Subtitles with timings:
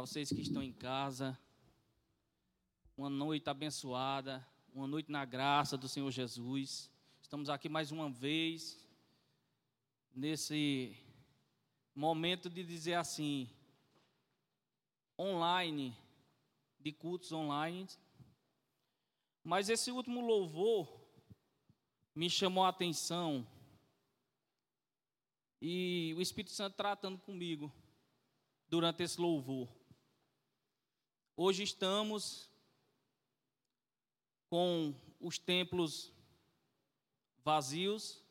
[0.00, 1.38] para vocês que estão em casa.
[2.96, 6.90] Uma noite abençoada, uma noite na graça do Senhor Jesus.
[7.20, 8.82] Estamos aqui mais uma vez,
[10.14, 10.96] nesse
[11.94, 13.50] momento de dizer assim,
[15.18, 15.94] online,
[16.78, 17.86] de cultos online.
[19.44, 20.88] Mas esse último louvor
[22.14, 23.46] me chamou a atenção.
[25.60, 27.70] E o Espírito Santo tratando comigo
[28.66, 29.79] durante esse louvor.
[31.42, 32.50] Hoje estamos
[34.50, 36.12] com os templos
[37.42, 38.22] vazios,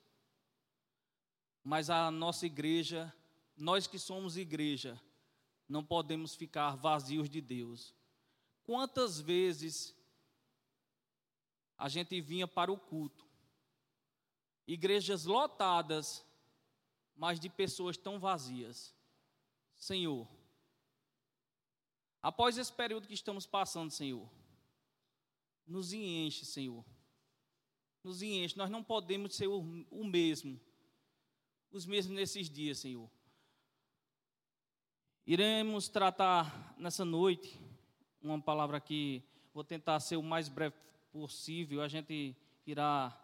[1.64, 3.12] mas a nossa igreja,
[3.58, 5.02] nós que somos igreja,
[5.68, 7.96] não podemos ficar vazios de Deus.
[8.62, 9.98] Quantas vezes
[11.80, 13.28] a gente vinha para o culto,
[14.68, 16.24] igrejas lotadas,
[17.16, 18.94] mas de pessoas tão vazias.
[19.76, 20.28] Senhor,
[22.22, 24.30] após esse período que estamos passando, Senhor,
[25.66, 26.84] nos enche, Senhor.
[28.04, 28.58] Nos enche.
[28.58, 29.62] Nós não podemos ser o,
[30.04, 30.60] mesmo,
[31.72, 33.10] os mesmos nesses dias, Senhor.
[35.26, 37.60] Iremos tratar nessa noite
[38.22, 40.76] uma palavra que vou tentar ser o mais breve
[41.12, 41.82] possível.
[41.82, 42.36] A gente
[42.66, 43.16] irá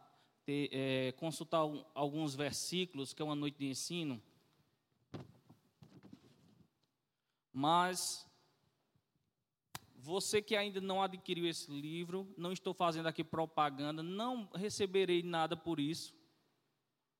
[0.45, 1.61] ter, é, consultar
[1.93, 4.21] alguns versículos, que é uma noite de ensino.
[7.51, 8.29] Mas
[10.05, 15.57] você que ainda não adquiriu esse livro, não estou fazendo aqui propaganda, não receberei nada
[15.57, 16.15] por isso.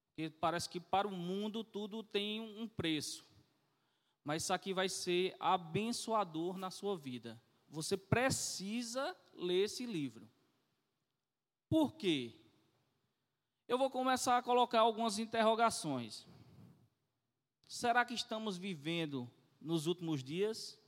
[0.09, 3.25] Porque parece que para o mundo tudo tem um preço.
[4.23, 7.41] Mas isso aqui vai ser abençoador na sua vida.
[7.67, 10.30] Você precisa ler esse livro.
[11.67, 12.36] Por quê?
[13.67, 16.28] Eu vou começar a colocar algumas interrogações.
[17.67, 19.28] Será que estamos vivendo
[19.59, 20.80] nos últimos dias?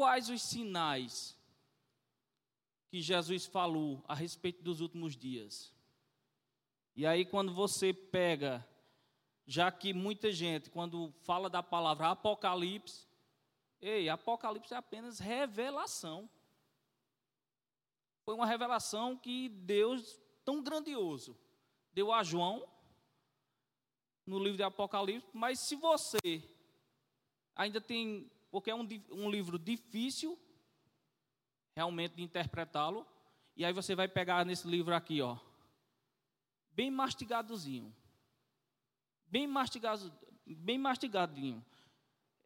[0.00, 1.38] Quais os sinais
[2.88, 5.74] que Jesus falou a respeito dos últimos dias?
[6.96, 8.66] E aí, quando você pega,
[9.46, 13.06] já que muita gente, quando fala da palavra Apocalipse,
[13.78, 16.30] ei, Apocalipse é apenas revelação.
[18.24, 21.38] Foi uma revelação que Deus, tão grandioso,
[21.92, 22.66] deu a João
[24.24, 26.42] no livro de Apocalipse, mas se você
[27.54, 30.38] ainda tem, porque é um, um livro difícil
[31.74, 33.06] realmente de interpretá-lo,
[33.56, 35.36] e aí você vai pegar nesse livro aqui, ó,
[36.72, 37.94] bem mastigadozinho,
[39.26, 40.12] bem mastigado,
[40.46, 41.64] bem mastigadinho.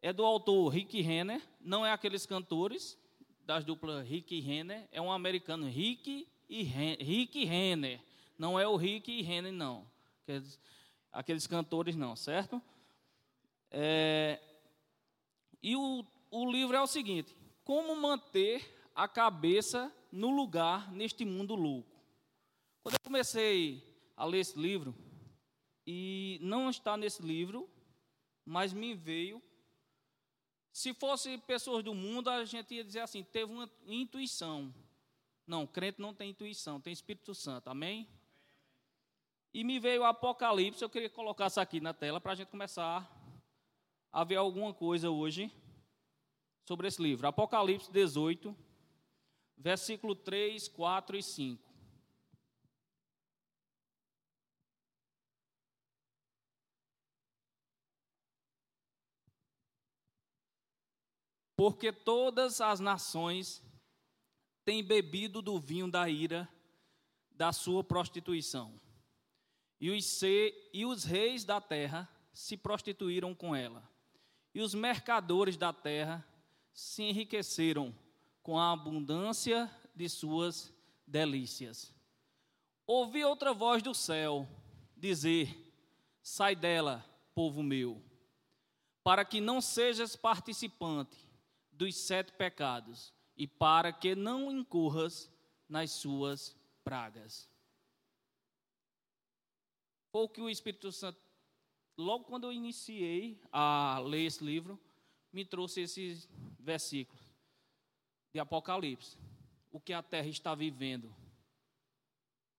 [0.01, 2.97] É do autor Rick Renner, não é aqueles cantores
[3.41, 8.01] das duplas Rick e Renner, é um americano Rick e Rick Renner,
[8.37, 9.89] não é o Rick e Renner não.
[11.11, 12.61] Aqueles cantores não, certo?
[13.71, 14.39] É,
[15.65, 21.55] e o, o livro é o seguinte: Como manter a cabeça no lugar neste mundo
[21.55, 21.89] louco.
[22.83, 23.83] Quando eu comecei
[24.15, 24.95] a ler esse livro,
[25.87, 27.67] e não está nesse livro,
[28.45, 29.41] mas me veio.
[30.71, 34.71] Se fosse pessoas do mundo, a gente ia dizer assim: teve uma intuição.
[35.47, 38.07] Não, crente não tem intuição, tem Espírito Santo, amém?
[39.51, 42.49] E me veio o Apocalipse, eu queria colocar isso aqui na tela para a gente
[42.49, 43.14] começar
[44.15, 45.51] a ver alguma coisa hoje
[46.65, 47.27] sobre esse livro.
[47.27, 48.55] Apocalipse 18,
[49.57, 51.61] versículo 3, 4 e 5.
[61.57, 63.61] Porque todas as nações
[64.63, 66.47] têm bebido do vinho da ira
[67.31, 68.79] da sua prostituição
[69.77, 73.93] e os, e os reis da terra se prostituíram com ela.
[74.55, 76.25] E os mercadores da terra
[76.73, 77.93] se enriqueceram
[78.41, 80.73] com a abundância de suas
[81.05, 81.93] delícias.
[82.87, 84.47] Ouvi outra voz do céu
[84.95, 85.53] dizer:
[86.23, 88.01] Sai dela, povo meu,
[89.03, 91.17] para que não sejas participante
[91.69, 95.29] dos sete pecados e para que não incorras
[95.67, 97.49] nas suas pragas.
[100.13, 101.19] Foi o que o Espírito Santo,
[101.97, 104.79] logo quando eu iniciei a ler esse livro,
[105.31, 107.23] me trouxe esses versículos
[108.33, 109.17] de Apocalipse.
[109.71, 111.13] O que a terra está vivendo.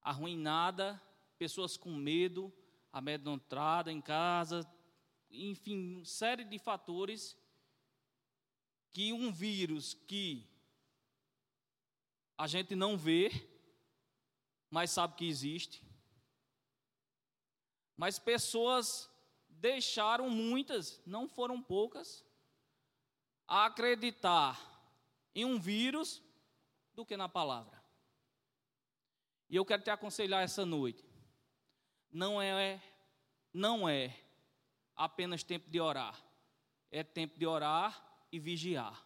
[0.01, 1.01] Arruinada,
[1.37, 2.53] pessoas com medo,
[2.91, 4.67] amedrontada em casa,
[5.29, 7.37] enfim, série de fatores
[8.91, 10.47] que um vírus que
[12.37, 13.29] a gente não vê,
[14.69, 15.83] mas sabe que existe,
[17.95, 19.09] mas pessoas
[19.59, 22.25] deixaram muitas, não foram poucas,
[23.47, 24.59] a acreditar
[25.33, 26.21] em um vírus
[26.93, 27.81] do que na palavra.
[29.49, 31.05] E eu quero te aconselhar essa noite.
[32.11, 32.81] Não é
[33.53, 34.15] não é
[34.95, 36.21] apenas tempo de orar.
[36.91, 39.05] É tempo de orar e vigiar.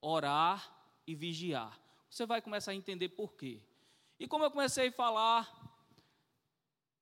[0.00, 0.74] Orar
[1.06, 1.78] e vigiar.
[2.08, 3.60] Você vai começar a entender por quê.
[4.18, 5.52] E como eu comecei a falar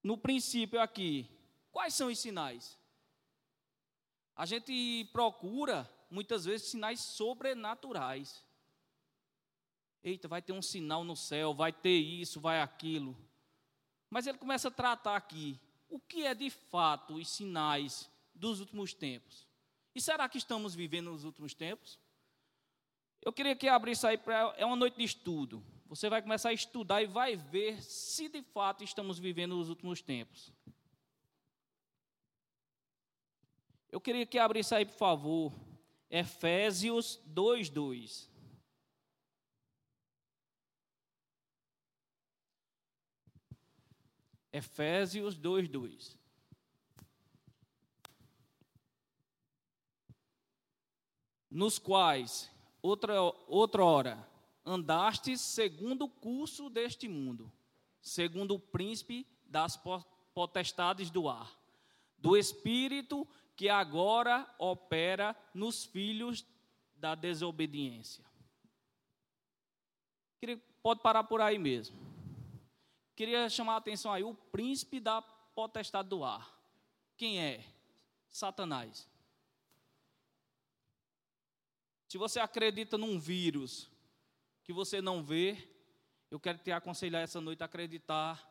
[0.03, 1.29] no princípio aqui,
[1.73, 2.79] quais são os sinais?
[4.37, 8.45] A gente procura muitas vezes sinais sobrenaturais.
[10.05, 13.17] Eita, vai ter um sinal no céu, vai ter isso, vai aquilo.
[14.11, 15.59] Mas ele começa a tratar aqui
[15.89, 19.47] o que é de fato os sinais dos últimos tempos.
[19.95, 21.99] E será que estamos vivendo nos últimos tempos?
[23.21, 24.55] Eu queria que abrisse aí para.
[24.57, 25.63] É uma noite de estudo.
[25.87, 30.01] Você vai começar a estudar e vai ver se de fato estamos vivendo nos últimos
[30.01, 30.51] tempos.
[33.93, 35.53] Eu queria que abrisse aí, por favor,
[36.09, 38.27] Efésios 2:2.
[44.51, 46.19] Efésios 2:2.
[51.51, 52.51] Nos quais
[52.81, 54.29] outra outra hora
[54.65, 57.53] andastes segundo o curso deste mundo,
[58.01, 59.79] segundo o príncipe das
[60.33, 61.61] potestades do ar,
[62.17, 63.29] do espírito
[63.63, 66.45] que agora opera nos filhos
[66.97, 68.25] da desobediência.
[70.83, 71.97] Pode parar por aí mesmo.
[73.15, 76.53] Queria chamar a atenção aí, o príncipe da potestade do ar.
[77.17, 77.65] Quem é?
[78.29, 79.09] Satanás.
[82.09, 83.89] Se você acredita num vírus
[84.65, 85.57] que você não vê,
[86.33, 88.45] eu quero te aconselhar essa noite a acreditar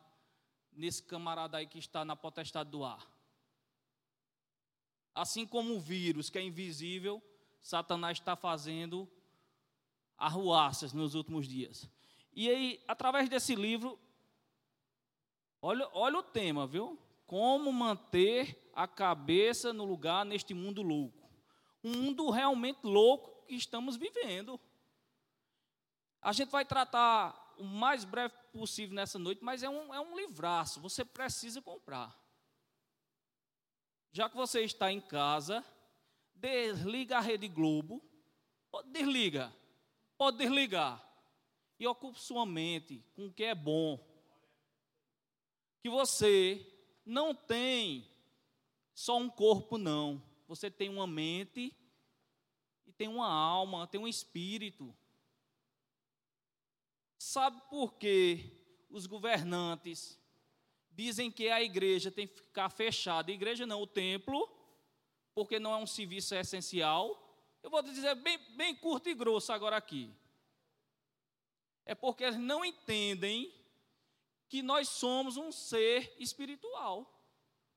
[0.72, 3.11] nesse camarada aí que está na potestade do ar.
[5.14, 7.22] Assim como o vírus, que é invisível,
[7.60, 9.08] Satanás está fazendo
[10.16, 11.88] arruaças nos últimos dias.
[12.32, 13.98] E aí, através desse livro,
[15.60, 16.98] olha, olha o tema, viu?
[17.26, 21.30] Como manter a cabeça no lugar neste mundo louco.
[21.84, 24.58] Um mundo realmente louco que estamos vivendo.
[26.20, 30.16] A gente vai tratar o mais breve possível nessa noite, mas é um, é um
[30.16, 32.16] livraço, você precisa comprar.
[34.12, 35.64] Já que você está em casa,
[36.34, 38.02] desliga a Rede Globo,
[38.86, 39.52] desliga,
[40.18, 41.02] pode desligar,
[41.78, 43.98] e ocupe sua mente com o que é bom.
[45.80, 46.64] Que você
[47.04, 48.06] não tem
[48.94, 50.22] só um corpo, não.
[50.46, 51.74] Você tem uma mente,
[52.86, 54.94] e tem uma alma, tem um espírito.
[57.18, 60.20] Sabe por que os governantes
[60.94, 63.30] dizem que a igreja tem que ficar fechada.
[63.30, 64.48] A igreja não, o templo,
[65.34, 67.18] porque não é um serviço essencial.
[67.62, 70.12] Eu vou dizer bem, bem curto e grosso agora aqui.
[71.84, 73.52] É porque eles não entendem
[74.48, 77.08] que nós somos um ser espiritual.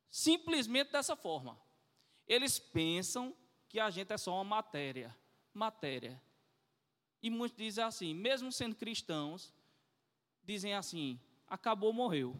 [0.09, 1.59] Simplesmente dessa forma.
[2.27, 3.35] Eles pensam
[3.67, 5.15] que a gente é só uma matéria.
[5.53, 6.21] Matéria.
[7.21, 9.53] E muitos dizem assim, mesmo sendo cristãos,
[10.43, 12.39] dizem assim: acabou, morreu.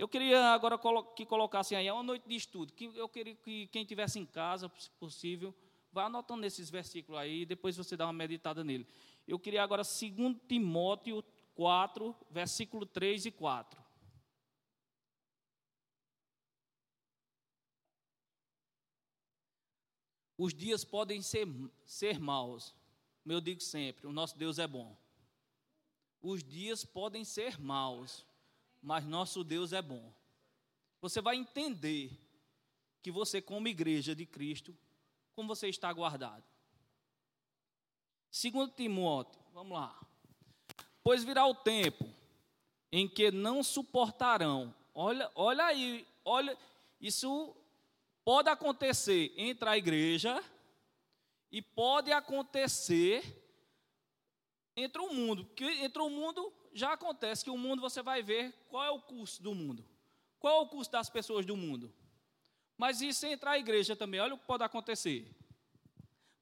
[0.00, 0.78] Eu queria agora
[1.14, 2.72] que colocassem aí, é uma noite de estudo.
[2.72, 5.54] Que eu queria que quem tivesse em casa, se possível,
[5.92, 8.88] vá anotando esses versículos aí, depois você dá uma meditada nele.
[9.28, 11.22] Eu queria agora 2 Timóteo
[11.54, 13.78] 4, versículo 3 e 4.
[20.38, 21.46] Os dias podem ser,
[21.84, 22.74] ser maus,
[23.26, 24.96] eu digo sempre, o nosso Deus é bom.
[26.22, 28.24] Os dias podem ser maus,
[28.82, 30.12] mas nosso Deus é bom.
[31.00, 32.10] Você vai entender
[33.02, 34.76] que você, como igreja de Cristo,
[35.34, 36.44] como você está guardado.
[38.30, 39.98] Segundo Timóteo, vamos lá.
[41.02, 42.08] Pois virá o tempo
[42.92, 44.74] em que não suportarão.
[44.94, 46.56] Olha, olha aí, olha,
[47.00, 47.56] isso
[48.24, 50.42] pode acontecer entre a igreja
[51.50, 53.49] e pode acontecer
[54.76, 55.44] entre o mundo.
[55.56, 59.00] Que entre o mundo já acontece que o mundo você vai ver qual é o
[59.00, 59.84] custo do mundo.
[60.38, 61.92] Qual é o custo das pessoas do mundo?
[62.76, 65.30] Mas isso entrar a igreja também, olha o que pode acontecer.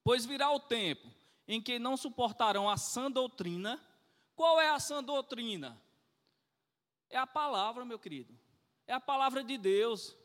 [0.05, 1.09] Pois virá o tempo
[1.49, 3.83] em que não suportarão a sã doutrina.
[4.37, 5.81] Qual é a sã doutrina?
[7.11, 8.39] É a palavra, meu querido.
[8.87, 10.17] É a palavra de Deus.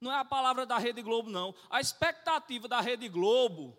[0.00, 1.54] Não é a palavra da Rede Globo, não.
[1.68, 3.76] A expectativa da Rede Globo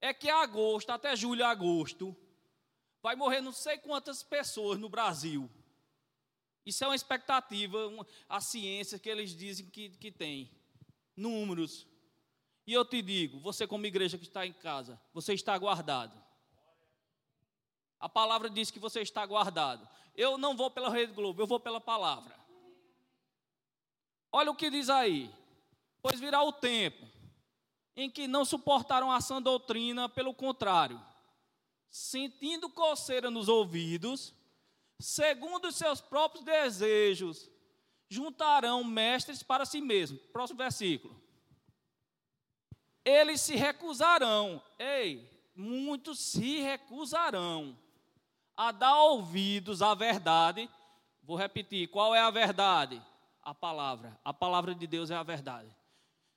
[0.00, 2.16] é que agosto, até julho e agosto,
[3.02, 5.50] vai morrer não sei quantas pessoas no Brasil.
[6.64, 10.50] Isso é uma expectativa, uma, a ciência que eles dizem que, que tem.
[11.16, 11.86] Números.
[12.66, 16.22] E eu te digo, você como igreja que está em casa, você está guardado.
[17.98, 19.88] A palavra diz que você está guardado.
[20.14, 22.38] Eu não vou pela Rede Globo, eu vou pela palavra.
[24.30, 25.32] Olha o que diz aí.
[26.00, 27.06] Pois virá o tempo
[27.94, 31.00] em que não suportaram a sã doutrina, pelo contrário,
[31.92, 34.34] sentindo coceira nos ouvidos,
[34.98, 37.50] segundo os seus próprios desejos,
[38.08, 40.22] juntarão mestres para si mesmos.
[40.32, 41.22] Próximo versículo.
[43.04, 47.78] Eles se recusarão, ei, muitos se recusarão
[48.56, 50.70] a dar ouvidos à verdade.
[51.22, 53.02] Vou repetir: qual é a verdade?
[53.42, 54.18] A palavra.
[54.24, 55.68] A palavra de Deus é a verdade.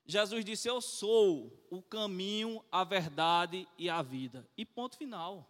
[0.06, 4.48] Jesus disse: Eu sou o caminho, a verdade e a vida.
[4.56, 5.50] E ponto final.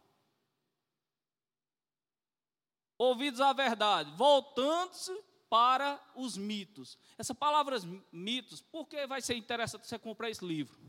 [2.98, 5.14] Ouvidos à verdade, voltando-se
[5.50, 6.98] para os mitos.
[7.18, 7.78] Essa palavra
[8.12, 10.80] mitos, por que vai ser interessante você comprar esse livro?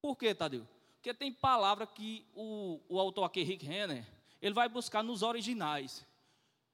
[0.00, 0.66] Por que, Tadeu?
[0.94, 4.06] Porque tem palavra que o, o autor aqui, Rick Renner,
[4.40, 6.06] ele vai buscar nos originais.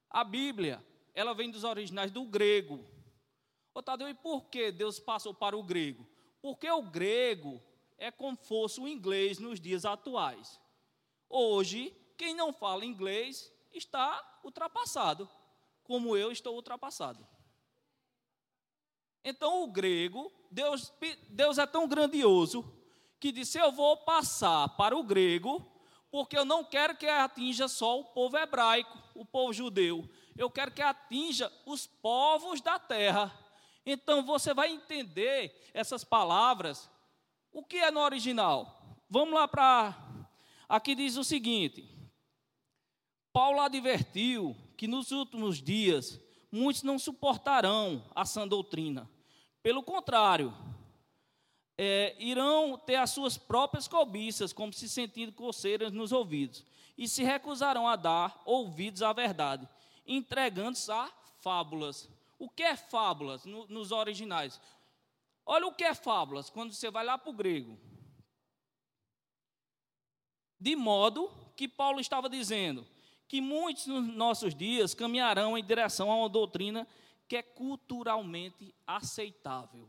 [0.09, 2.85] A Bíblia, ela vem dos originais do grego.
[3.73, 6.07] Ô Tadeu, e por que Deus passou para o grego?
[6.41, 7.61] Porque o grego
[7.97, 10.59] é como fosse o inglês nos dias atuais.
[11.29, 15.29] Hoje, quem não fala inglês está ultrapassado,
[15.83, 17.25] como eu estou ultrapassado.
[19.23, 20.91] Então, o grego, Deus,
[21.29, 22.65] Deus é tão grandioso
[23.19, 25.65] que disse: Eu vou passar para o grego,
[26.09, 30.09] porque eu não quero que atinja só o povo hebraico, o povo judeu.
[30.35, 33.31] Eu quero que atinja os povos da terra.
[33.85, 36.89] Então você vai entender essas palavras.
[37.51, 38.97] O que é no original?
[39.09, 39.95] Vamos lá para.
[40.69, 41.89] Aqui diz o seguinte:
[43.33, 46.19] Paulo advertiu que nos últimos dias
[46.51, 49.09] muitos não suportarão a sã doutrina.
[49.63, 50.53] Pelo contrário,
[51.77, 56.65] é, irão ter as suas próprias cobiças, como se sentindo coceiras nos ouvidos,
[56.97, 59.67] e se recusarão a dar ouvidos à verdade,
[60.05, 62.09] entregando-se a fábulas.
[62.41, 64.59] O que é fábulas no, nos originais?
[65.45, 67.79] Olha o que é fábulas, quando você vai lá para o grego.
[70.59, 72.83] De modo que Paulo estava dizendo
[73.27, 76.87] que muitos nos nossos dias caminharão em direção a uma doutrina
[77.27, 79.87] que é culturalmente aceitável.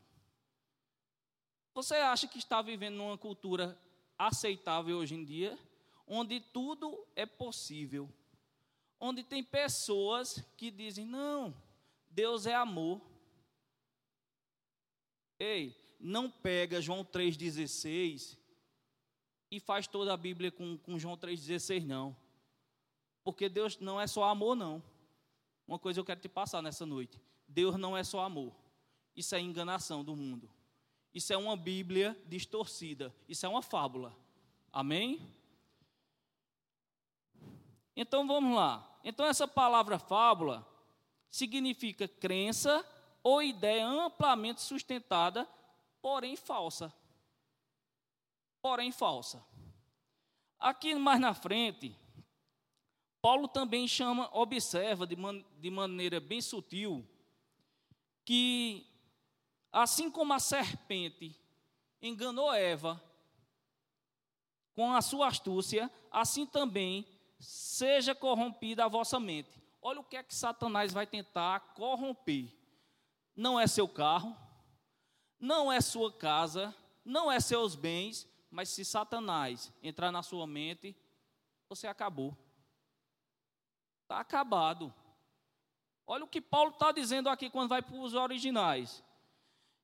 [1.73, 3.80] Você acha que está vivendo numa cultura
[4.18, 5.59] aceitável hoje em dia,
[6.06, 8.11] onde tudo é possível,
[9.00, 11.54] onde tem pessoas que dizem: não,
[12.12, 13.00] Deus é amor.
[15.38, 18.38] Ei, não pega João 3,16
[19.50, 22.16] e faz toda a Bíblia com, com João 3,16, não.
[23.25, 24.83] Porque Deus não é só amor, não.
[25.66, 28.54] Uma coisa eu quero te passar nessa noite: Deus não é só amor.
[29.16, 30.50] Isso é enganação do mundo.
[31.14, 33.14] Isso é uma Bíblia distorcida.
[33.28, 34.16] Isso é uma fábula.
[34.73, 35.31] Amém?
[37.95, 38.99] Então vamos lá.
[39.04, 40.66] Então essa palavra fábula
[41.33, 42.87] significa crença
[43.23, 45.49] ou ideia amplamente sustentada,
[46.03, 46.93] porém falsa.
[48.61, 49.43] Porém falsa.
[50.59, 51.97] Aqui mais na frente,
[53.23, 57.09] Paulo também chama, observa de, man, de maneira bem sutil,
[58.27, 58.87] que
[59.73, 61.35] assim como a serpente
[62.03, 63.03] enganou Eva
[64.75, 67.07] com a sua astúcia, assim também
[67.39, 69.62] seja corrompida a vossa mente.
[69.85, 72.49] Olha o que é que Satanás vai tentar corromper.
[73.35, 74.37] Não é seu carro,
[75.41, 76.73] não é sua casa,
[77.05, 80.95] não é seus bens, mas se Satanás entrar na sua mente,
[81.69, 82.37] você acabou.
[84.03, 84.95] Está acabado.
[86.07, 89.03] Olha o que Paulo está dizendo aqui quando vai para os originais.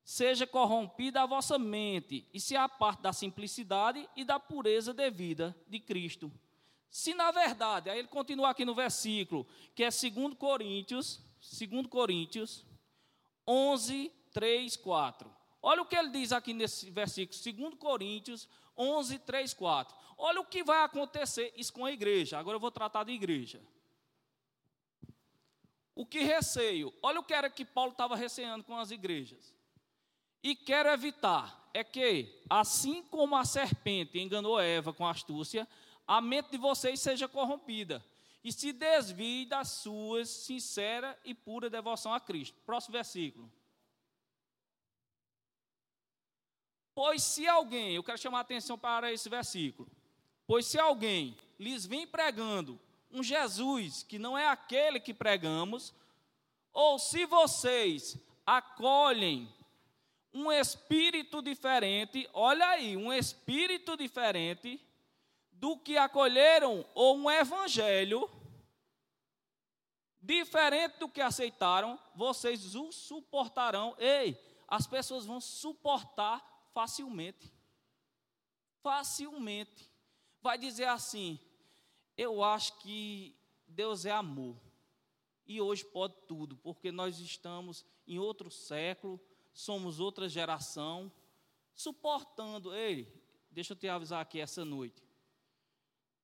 [0.05, 5.81] Seja corrompida a vossa mente e se aparte da simplicidade e da pureza devida de
[5.81, 6.33] Cristo
[6.90, 12.64] se na verdade, aí ele continua aqui no versículo, que é 2 Coríntios, 2 Coríntios
[13.47, 15.38] 11, 3, 4.
[15.62, 19.97] Olha o que ele diz aqui nesse versículo, 2 Coríntios 11, 3, 4.
[20.16, 22.38] Olha o que vai acontecer isso com a igreja.
[22.38, 23.61] Agora eu vou tratar de igreja.
[25.95, 26.95] O que receio?
[27.02, 29.54] Olha o que era que Paulo estava receando com as igrejas.
[30.42, 35.66] E quero evitar é que, assim como a serpente enganou Eva com astúcia,
[36.09, 38.03] a mente de vocês seja corrompida
[38.43, 42.59] e se desvie da sua sincera e pura devoção a Cristo.
[42.65, 43.53] Próximo versículo.
[46.95, 49.87] Pois se alguém, eu quero chamar a atenção para esse versículo.
[50.47, 55.95] Pois se alguém lhes vem pregando um Jesus que não é aquele que pregamos,
[56.73, 59.53] Ou se vocês acolhem
[60.33, 64.81] um espírito diferente, olha aí, um espírito diferente
[65.59, 68.31] do que acolheram, ou um evangelho
[70.21, 73.95] diferente do que aceitaram, vocês o suportarão.
[73.99, 74.38] Ei,
[74.69, 77.53] as pessoas vão suportar facilmente.
[78.83, 79.91] Facilmente.
[80.41, 81.41] Vai dizer assim:
[82.17, 83.35] eu acho que
[83.67, 84.57] Deus é amor.
[85.45, 89.19] E hoje pode tudo, porque nós estamos em outro século,
[89.53, 91.11] somos outra geração,
[91.75, 92.75] suportando.
[92.75, 93.11] Ei,
[93.50, 95.08] deixa eu te avisar aqui essa noite.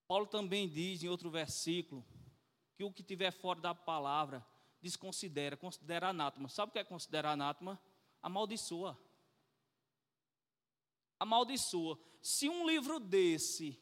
[0.06, 2.04] Paulo também diz em outro versículo
[2.76, 4.44] que o que tiver fora da palavra
[4.82, 6.48] desconsidera, considera anátema.
[6.48, 7.80] Sabe o que é considerar anátema?
[8.22, 8.98] Amaldiçoa.
[11.18, 11.98] Amaldiçoa.
[12.20, 13.78] Se um livro desse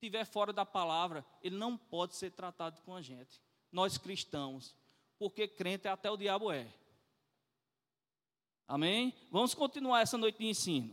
[0.00, 3.40] tiver fora da palavra, ele não pode ser tratado com a gente.
[3.70, 4.74] Nós cristãos,
[5.18, 6.72] porque crente até o diabo é.
[8.66, 9.14] Amém?
[9.30, 10.92] Vamos continuar essa noite de ensino.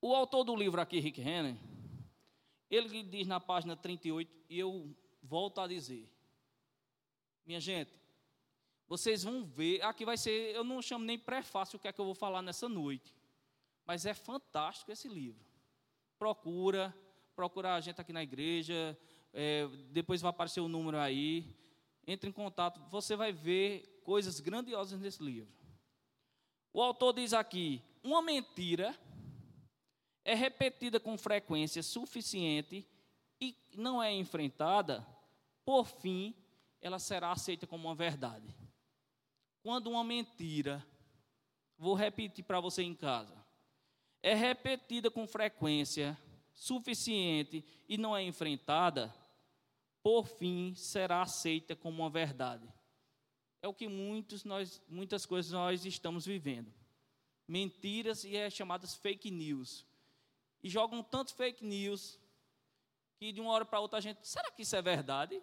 [0.00, 1.56] O autor do livro aqui, Rick Renner,
[2.70, 6.10] ele diz na página 38, e eu volto a dizer:
[7.46, 7.92] Minha gente,
[8.86, 12.00] vocês vão ver, aqui vai ser, eu não chamo nem prefácio o que é que
[12.00, 13.14] eu vou falar nessa noite,
[13.84, 15.44] mas é fantástico esse livro.
[16.18, 16.94] Procura,
[17.36, 18.98] procura a gente aqui na igreja,
[19.32, 21.54] é, depois vai aparecer o número aí,
[22.06, 25.52] entre em contato, você vai ver coisas grandiosas nesse livro.
[26.72, 28.98] O autor diz aqui: uma mentira
[30.24, 32.86] é repetida com frequência suficiente
[33.40, 35.06] e não é enfrentada,
[35.64, 36.34] por fim,
[36.80, 38.54] ela será aceita como uma verdade.
[39.62, 40.84] Quando uma mentira,
[41.76, 43.36] vou repetir para você em casa,
[44.22, 46.18] é repetida com frequência
[46.52, 49.14] suficiente e não é enfrentada,
[50.02, 52.68] por fim será aceita como uma verdade.
[53.62, 56.72] É o que muitos nós, muitas coisas nós estamos vivendo.
[57.46, 59.87] Mentiras e é chamadas fake news
[60.62, 62.18] e jogam tanto fake news
[63.18, 65.42] que de uma hora para outra a gente, será que isso é verdade?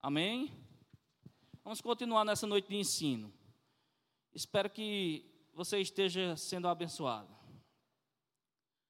[0.00, 0.50] Amém?
[1.64, 3.32] Vamos continuar nessa noite de ensino.
[4.32, 7.28] Espero que você esteja sendo abençoado.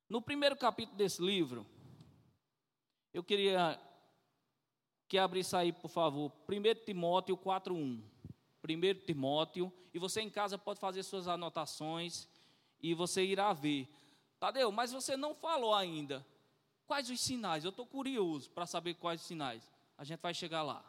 [0.09, 1.67] No primeiro capítulo desse livro,
[3.13, 3.81] eu queria
[5.09, 8.03] que abrisse aí, por favor, 1 Timóteo 4:1.
[8.63, 12.29] 1 Timóteo, e você em casa pode fazer suas anotações
[12.81, 13.89] e você irá ver.
[14.43, 16.27] Tadeu, mas você não falou ainda.
[16.85, 17.63] Quais os sinais?
[17.63, 19.63] Eu estou curioso para saber quais os sinais.
[19.97, 20.85] A gente vai chegar lá.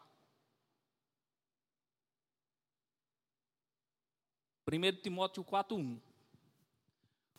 [4.67, 6.01] 1 Timóteo 4,1.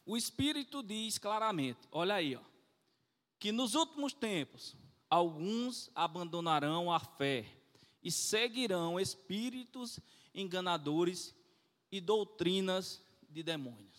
[0.07, 2.42] O Espírito diz claramente: olha aí, ó,
[3.40, 4.77] que nos últimos tempos
[5.11, 7.44] alguns abandonarão a fé
[8.00, 9.98] e seguirão espíritos
[10.33, 11.35] enganadores
[11.90, 13.93] e doutrinas de demônios.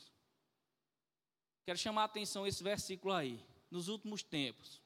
[1.65, 3.43] Quero chamar a atenção esse versículo aí.
[3.71, 4.79] Nos últimos tempos.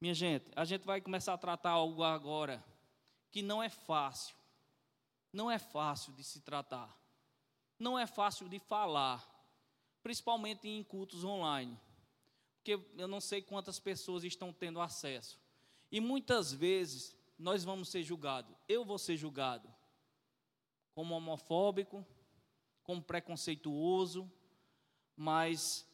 [0.00, 2.62] Minha gente, a gente vai começar a tratar algo agora
[3.30, 4.34] que não é fácil.
[5.32, 6.98] Não é fácil de se tratar.
[7.78, 9.24] Não é fácil de falar.
[10.02, 11.78] Principalmente em cultos online.
[12.56, 15.40] Porque eu não sei quantas pessoas estão tendo acesso.
[15.90, 18.52] E muitas vezes nós vamos ser julgados.
[18.68, 19.72] Eu vou ser julgado
[20.94, 22.04] como homofóbico,
[22.82, 24.30] como preconceituoso,
[25.16, 25.86] mas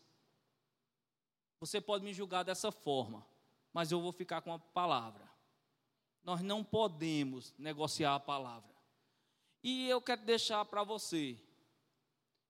[1.61, 3.27] você pode me julgar dessa forma,
[3.73, 5.29] mas eu vou ficar com a palavra.
[6.23, 8.75] Nós não podemos negociar a palavra.
[9.62, 11.38] E eu quero deixar para você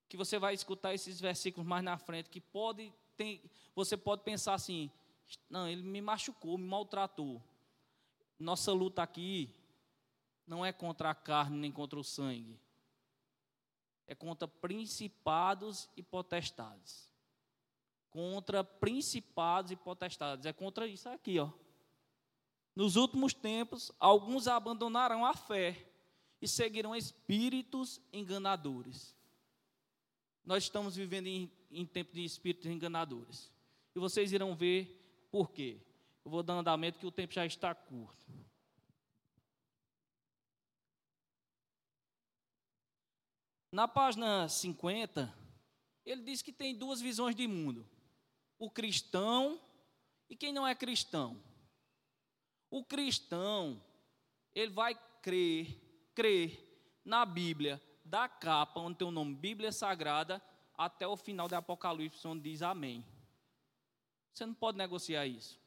[0.09, 3.42] que você vai escutar esses versículos mais na frente, que pode tem,
[3.75, 4.90] você pode pensar assim:
[5.49, 7.42] não, ele me machucou, me maltratou.
[8.38, 9.55] Nossa luta aqui
[10.47, 12.61] não é contra a carne nem contra o sangue,
[14.07, 17.09] é contra principados e potestades
[18.11, 20.47] contra principados e potestades.
[20.47, 21.51] É contra isso aqui, ó.
[22.75, 25.90] Nos últimos tempos, alguns abandonarão a fé
[26.40, 29.16] e seguirão espíritos enganadores.
[30.44, 33.53] Nós estamos vivendo em, em tempo de espíritos enganadores.
[33.94, 35.81] E vocês irão ver por quê.
[36.25, 38.16] Eu vou dar andamento que o tempo já está curto.
[43.71, 45.35] Na página 50,
[46.07, 47.87] ele diz que tem duas visões de mundo
[48.59, 49.61] o cristão
[50.29, 51.40] e quem não é cristão.
[52.71, 53.83] O cristão,
[54.55, 60.42] ele vai crer, crer na Bíblia, da capa, onde tem o nome Bíblia Sagrada,
[60.77, 63.05] até o final do Apocalipse, onde diz Amém.
[64.33, 65.59] Você não pode negociar isso.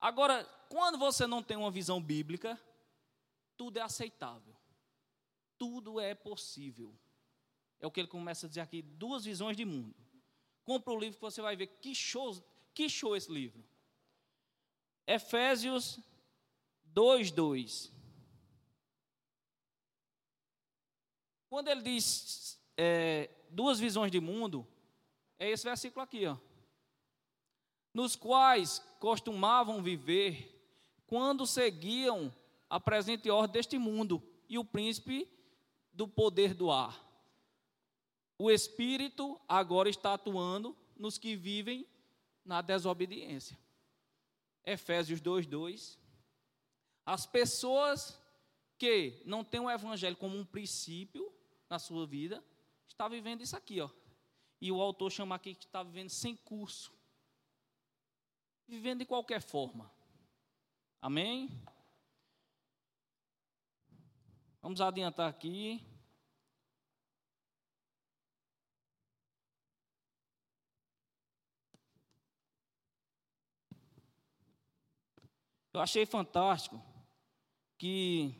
[0.00, 2.60] Agora, quando você não tem uma visão bíblica,
[3.56, 4.54] tudo é aceitável.
[5.56, 6.94] Tudo é possível.
[7.80, 9.96] É o que ele começa a dizer aqui, duas visões de mundo.
[10.68, 12.36] Compra o livro que você vai ver que show,
[12.74, 13.64] que show esse livro.
[15.06, 15.98] Efésios
[16.94, 17.90] 2:2.
[21.48, 24.68] Quando ele diz é, duas visões de mundo,
[25.38, 26.36] é esse versículo aqui, ó.
[27.94, 30.54] Nos quais costumavam viver
[31.06, 32.30] quando seguiam
[32.68, 35.26] a presente ordem deste mundo e o príncipe
[35.94, 37.07] do poder do ar.
[38.38, 41.86] O Espírito agora está atuando nos que vivem
[42.44, 43.58] na desobediência.
[44.64, 45.98] Efésios 2:2.
[47.04, 48.16] As pessoas
[48.78, 51.32] que não têm o evangelho como um princípio
[51.68, 52.42] na sua vida,
[52.86, 53.90] está vivendo isso aqui, ó.
[54.60, 56.92] E o autor chama aqui que está vivendo sem curso.
[58.66, 59.90] Vivendo de qualquer forma.
[61.00, 61.50] Amém?
[64.60, 65.84] Vamos adiantar aqui.
[75.72, 76.82] Eu achei fantástico
[77.76, 78.34] que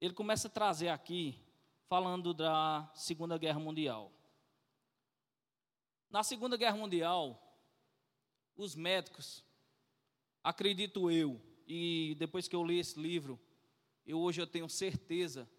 [0.00, 1.40] ele começa a trazer aqui,
[1.88, 4.12] falando da Segunda Guerra Mundial.
[6.08, 7.42] Na Segunda Guerra Mundial,
[8.56, 9.44] os médicos,
[10.42, 13.38] acredito eu, e depois que eu li esse livro,
[14.06, 15.50] eu hoje eu tenho certeza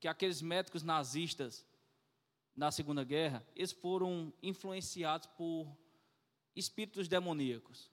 [0.00, 1.66] que aqueles médicos nazistas
[2.56, 5.76] na Segunda Guerra, eles foram influenciados por
[6.56, 7.90] espíritos demoníacos.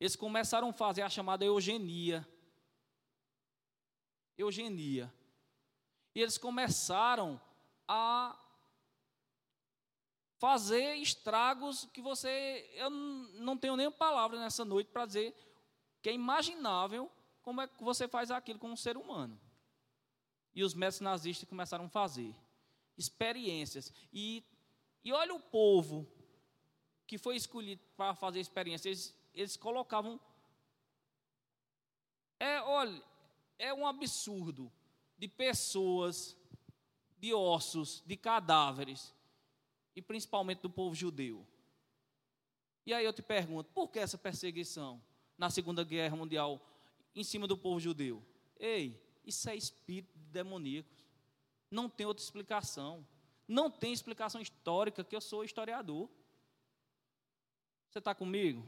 [0.00, 2.26] Eles começaram a fazer a chamada eugenia.
[4.36, 5.12] Eugenia.
[6.14, 7.40] E eles começaram
[7.86, 8.38] a
[10.38, 12.70] fazer estragos que você.
[12.74, 15.34] Eu não tenho nem palavra nessa noite para dizer
[16.00, 17.10] que é imaginável
[17.42, 19.38] como é que você faz aquilo com um ser humano.
[20.54, 22.34] E os médicos nazistas começaram a fazer
[22.96, 23.92] experiências.
[24.12, 24.44] E,
[25.04, 26.06] e olha o povo
[27.06, 29.17] que foi escolhido para fazer experiências eles
[29.58, 30.20] colocavam.
[32.38, 33.02] É, olha,
[33.58, 34.70] é um absurdo
[35.16, 36.36] de pessoas,
[37.18, 39.14] de ossos, de cadáveres,
[39.94, 41.46] e principalmente do povo judeu.
[42.86, 45.02] E aí eu te pergunto, por que essa perseguição
[45.36, 46.60] na Segunda Guerra Mundial
[47.14, 48.24] em cima do povo judeu?
[48.58, 50.88] Ei, isso é espírito demoníaco.
[51.70, 53.06] Não tem outra explicação.
[53.46, 56.08] Não tem explicação histórica, que eu sou historiador.
[57.90, 58.64] Você está comigo?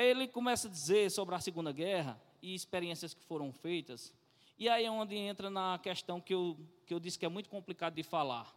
[0.00, 4.14] Aí ele começa a dizer sobre a Segunda Guerra e experiências que foram feitas.
[4.56, 7.50] E aí é onde entra na questão que eu, que eu disse que é muito
[7.50, 8.50] complicado de falar,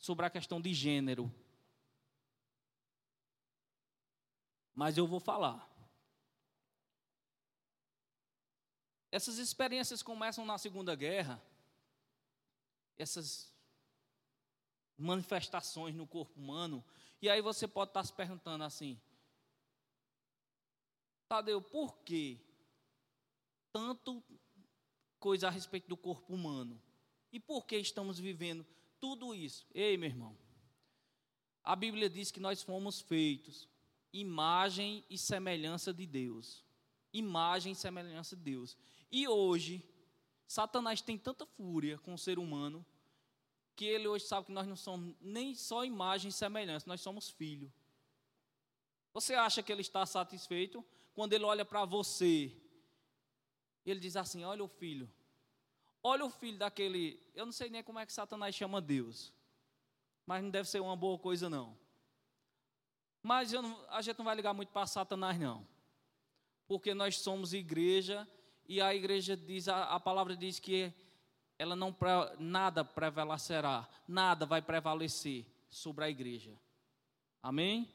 [0.00, 1.32] sobre a questão de gênero.
[4.74, 5.64] Mas eu vou falar.
[9.12, 11.40] Essas experiências começam na Segunda Guerra,
[12.98, 13.54] essas
[14.98, 16.84] manifestações no corpo humano,
[17.22, 19.00] e aí você pode estar se perguntando assim:
[21.30, 22.40] Tadeu, por que
[23.72, 24.20] tanto
[25.20, 26.82] coisa a respeito do corpo humano?
[27.30, 28.66] E por que estamos vivendo
[28.98, 29.64] tudo isso?
[29.72, 30.36] Ei, meu irmão,
[31.62, 33.68] a Bíblia diz que nós fomos feitos
[34.12, 36.64] imagem e semelhança de Deus.
[37.12, 38.76] Imagem e semelhança de Deus.
[39.08, 39.88] E hoje,
[40.48, 42.84] Satanás tem tanta fúria com o ser humano
[43.76, 47.30] que ele hoje sabe que nós não somos nem só imagem e semelhança, nós somos
[47.30, 47.72] filho.
[49.12, 50.84] Você acha que ele está satisfeito?
[51.14, 52.52] Quando ele olha para você,
[53.84, 55.10] ele diz assim: Olha o filho,
[56.02, 57.20] olha o filho daquele.
[57.34, 59.32] Eu não sei nem como é que Satanás chama Deus,
[60.26, 61.76] mas não deve ser uma boa coisa, não.
[63.22, 65.66] Mas não, a gente não vai ligar muito para Satanás, não,
[66.66, 68.26] porque nós somos igreja
[68.66, 70.92] e a igreja diz, a, a palavra diz que
[71.58, 71.94] ela não
[72.38, 76.58] nada prevalecerá, nada vai prevalecer sobre a igreja.
[77.42, 77.92] Amém?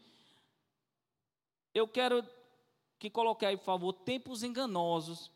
[1.73, 2.23] Eu quero
[2.97, 5.31] que coloquei aí, por favor, tempos enganosos,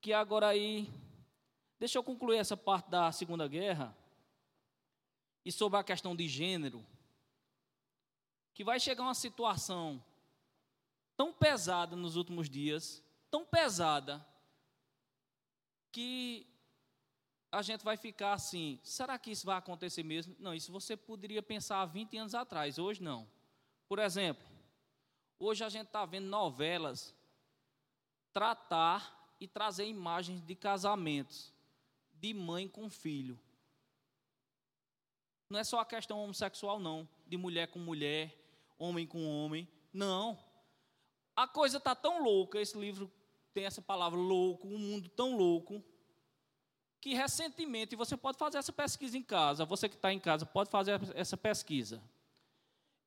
[0.00, 0.88] que agora aí,
[1.78, 3.96] deixa eu concluir essa parte da Segunda Guerra,
[5.44, 6.84] e sobre a questão de gênero,
[8.54, 10.02] que vai chegar uma situação
[11.16, 14.24] tão pesada nos últimos dias, tão pesada,
[15.90, 16.46] que
[17.50, 20.34] a gente vai ficar assim, será que isso vai acontecer mesmo?
[20.38, 23.28] Não, isso você poderia pensar há 20 anos atrás, hoje não.
[23.86, 24.46] Por exemplo,
[25.44, 27.12] Hoje a gente está vendo novelas
[28.32, 31.52] tratar e trazer imagens de casamentos
[32.14, 33.36] de mãe com filho.
[35.50, 38.32] Não é só a questão homossexual, não, de mulher com mulher,
[38.78, 39.68] homem com homem.
[39.92, 40.38] Não.
[41.34, 43.10] a coisa está tão louca, esse livro
[43.52, 45.82] tem essa palavra louco, um mundo tão louco,
[47.00, 50.70] que recentemente, você pode fazer essa pesquisa em casa, você que está em casa pode
[50.70, 52.00] fazer essa pesquisa.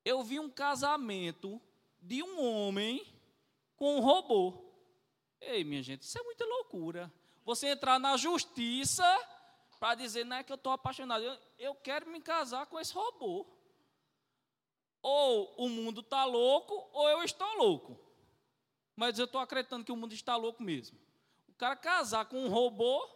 [0.04, 1.58] Eu vi um casamento
[2.06, 3.04] de um homem
[3.76, 4.64] com um robô.
[5.40, 7.12] Ei, minha gente, isso é muita loucura.
[7.44, 9.04] Você entrar na justiça
[9.78, 12.94] para dizer, não é que eu estou apaixonado, eu, eu quero me casar com esse
[12.94, 13.46] robô.
[15.02, 18.00] Ou o mundo está louco, ou eu estou louco.
[18.94, 20.98] Mas eu estou acreditando que o mundo está louco mesmo.
[21.48, 23.06] O cara casar com um robô,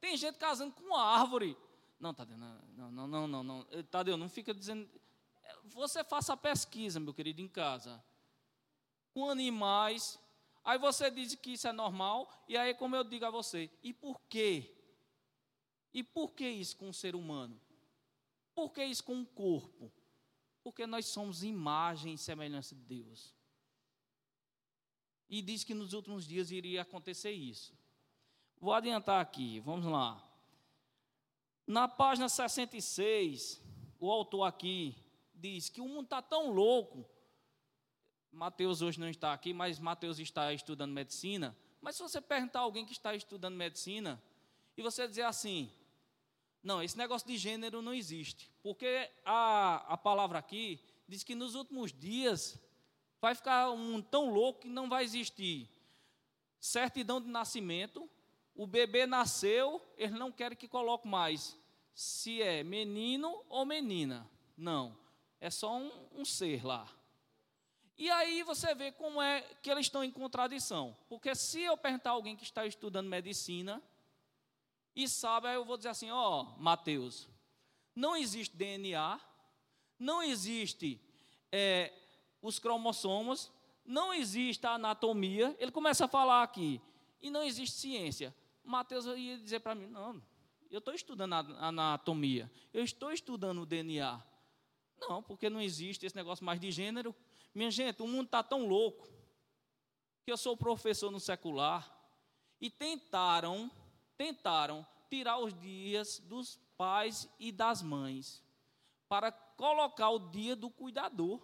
[0.00, 1.56] tem gente casando com árvore.
[2.00, 3.66] Não, Tadeu, não, não, não, não, não.
[3.90, 4.88] Tadeu, não fica dizendo.
[5.64, 8.02] Você faça a pesquisa, meu querido, em casa.
[9.18, 10.18] Com animais.
[10.64, 12.30] Aí você diz que isso é normal.
[12.46, 14.74] E aí, como eu digo a você, e por quê?
[15.92, 17.60] E por que isso com o ser humano?
[18.54, 19.92] Por que isso com o corpo?
[20.62, 23.34] Porque nós somos imagem e semelhança de Deus.
[25.28, 27.76] E diz que nos últimos dias iria acontecer isso.
[28.60, 30.24] Vou adiantar aqui, vamos lá.
[31.66, 33.60] Na página 66,
[33.98, 34.94] o autor aqui
[35.34, 37.08] diz que o mundo está tão louco.
[38.30, 41.56] Mateus hoje não está aqui, mas Mateus está estudando medicina.
[41.80, 44.22] Mas se você perguntar a alguém que está estudando medicina,
[44.76, 45.70] e você dizer assim:
[46.62, 48.50] não, esse negócio de gênero não existe.
[48.62, 52.60] Porque a, a palavra aqui diz que nos últimos dias
[53.20, 55.68] Vai ficar um tão louco que não vai existir
[56.60, 58.08] certidão de nascimento.
[58.54, 61.56] O bebê nasceu, eles não querem que coloque mais
[61.94, 64.28] se é menino ou menina.
[64.56, 64.96] Não,
[65.40, 66.88] é só um, um ser lá.
[67.98, 70.96] E aí você vê como é que eles estão em contradição.
[71.08, 73.82] Porque se eu perguntar a alguém que está estudando medicina
[74.94, 77.28] e sabe, aí eu vou dizer assim: ó, oh, Mateus,
[77.96, 79.20] não existe DNA,
[79.98, 81.00] não existe
[81.50, 81.92] é,
[82.40, 83.50] os cromossomos,
[83.84, 85.56] não existe a anatomia.
[85.58, 86.80] Ele começa a falar aqui,
[87.20, 88.32] e não existe ciência.
[88.62, 90.22] Mateus ia dizer para mim: não,
[90.70, 94.22] eu estou estudando a anatomia, eu estou estudando o DNA.
[95.00, 97.14] Não, porque não existe esse negócio mais de gênero.
[97.54, 99.08] Minha gente, o mundo está tão louco
[100.24, 101.90] que eu sou professor no secular
[102.60, 103.70] e tentaram,
[104.16, 108.42] tentaram tirar os dias dos pais e das mães
[109.08, 111.40] para colocar o dia do cuidador.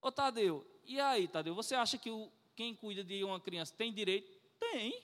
[0.00, 3.92] Ô Tadeu, e aí, Tadeu, você acha que o, quem cuida de uma criança tem
[3.92, 4.30] direito?
[4.60, 5.02] Tem.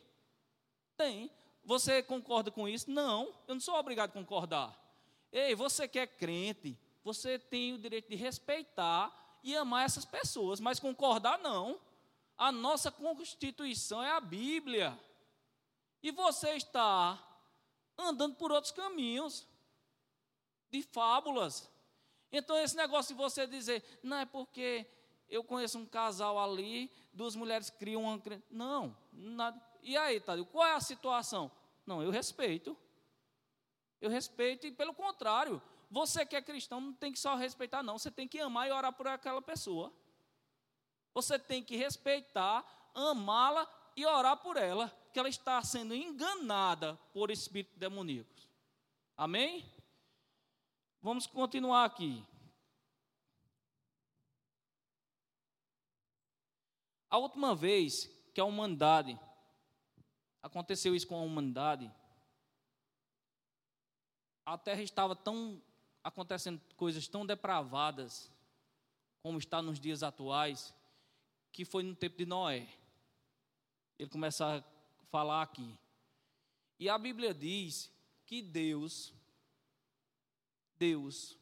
[0.97, 1.31] Tem.
[1.65, 2.91] Você concorda com isso?
[2.91, 4.79] Não, eu não sou obrigado a concordar.
[5.33, 10.61] Ei, você que é crente, você tem o direito de respeitar e amar essas pessoas,
[10.61, 11.81] mas concordar não.
[12.37, 14.99] A nossa constituição é a Bíblia.
[16.03, 17.19] E você está
[17.99, 19.47] andando por outros caminhos
[20.71, 21.71] de fábulas.
[22.33, 24.87] Então, esse negócio de você dizer, não é porque
[25.29, 28.23] eu conheço um casal ali, duas mulheres criam uma.
[28.51, 29.61] Não, nada.
[29.83, 31.51] E aí, Tadeu, qual é a situação?
[31.87, 32.77] Não, eu respeito.
[34.01, 37.99] Eu respeito e, pelo contrário, você que é cristão não tem que só respeitar, não.
[37.99, 39.93] Você tem que amar e orar por aquela pessoa.
[41.13, 47.29] Você tem que respeitar, amá-la e orar por ela, que ela está sendo enganada por
[47.29, 48.49] espíritos demoníacos.
[49.17, 49.69] Amém?
[51.03, 52.25] Vamos continuar aqui.
[57.11, 59.19] A última vez que a humanidade,
[60.41, 61.93] aconteceu isso com a humanidade,
[64.47, 65.61] a terra estava tão
[66.03, 68.31] acontecendo coisas tão depravadas
[69.23, 70.75] como está nos dias atuais,
[71.53, 72.69] que foi no tempo de Noé.
[73.99, 75.77] Ele começa a falar aqui.
[76.79, 77.93] E a Bíblia diz
[78.25, 79.13] que Deus
[80.81, 81.39] Deus,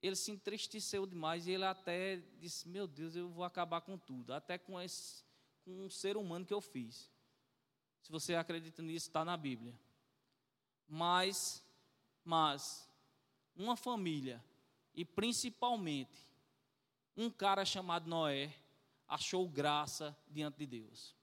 [0.00, 4.32] ele se entristeceu demais e ele até disse: Meu Deus, eu vou acabar com tudo,
[4.32, 5.24] até com, esse,
[5.64, 7.10] com um ser humano que eu fiz.
[8.00, 9.74] Se você acredita nisso, está na Bíblia.
[10.86, 11.60] Mas,
[12.24, 12.88] mas,
[13.56, 14.42] uma família,
[14.94, 16.18] e principalmente
[17.16, 18.54] um cara chamado Noé,
[19.06, 21.14] achou graça diante de Deus.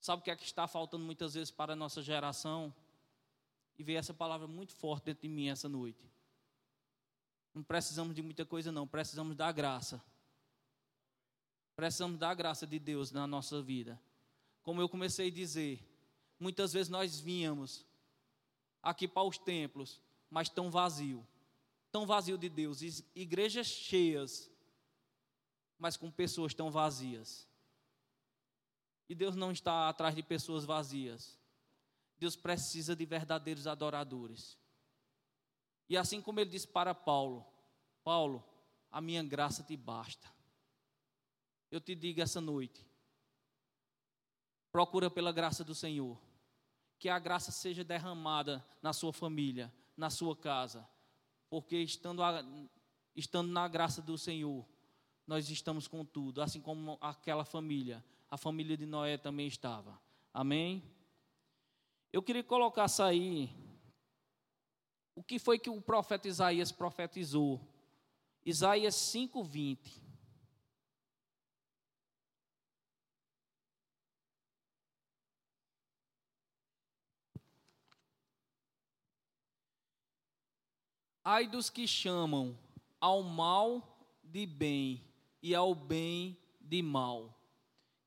[0.00, 2.72] Sabe o que é que está faltando muitas vezes para a nossa geração?
[3.78, 6.10] e veio essa palavra muito forte dentro de mim essa noite.
[7.54, 10.02] Não precisamos de muita coisa, não, precisamos da graça.
[11.74, 14.00] Precisamos da graça de Deus na nossa vida.
[14.62, 15.86] Como eu comecei a dizer,
[16.38, 17.84] muitas vezes nós vínhamos
[18.82, 21.26] aqui para os templos, mas tão vazio,
[21.90, 22.80] tão vazio de Deus,
[23.14, 24.50] igrejas cheias,
[25.78, 27.48] mas com pessoas tão vazias.
[29.08, 31.38] E Deus não está atrás de pessoas vazias.
[32.18, 34.58] Deus precisa de verdadeiros adoradores.
[35.88, 37.46] E assim como ele disse para Paulo:
[38.02, 38.44] Paulo,
[38.90, 40.28] a minha graça te basta.
[41.70, 42.84] eu te digo essa noite:
[44.72, 46.20] procura pela graça do Senhor,
[46.98, 50.88] que a graça seja derramada na sua família, na sua casa,
[51.48, 52.44] porque estando, a,
[53.14, 54.66] estando na graça do Senhor,
[55.26, 60.00] nós estamos com tudo, assim como aquela família, a família de Noé também estava.
[60.32, 60.82] Amém?
[62.12, 63.50] Eu queria colocar isso aí.
[65.14, 67.60] O que foi que o profeta Isaías profetizou?
[68.44, 70.05] Isaías 5:20.
[81.28, 82.56] Ai dos que chamam
[83.00, 85.04] ao mal de bem
[85.42, 87.36] e ao bem de mal,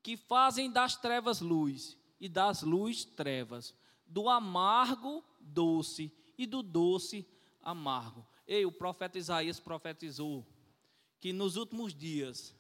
[0.02, 3.76] que fazem das trevas luz e das luz trevas,
[4.08, 7.28] do amargo doce e do doce
[7.62, 8.26] amargo.
[8.48, 10.48] Ei, o profeta Isaías profetizou
[11.20, 12.56] que nos últimos dias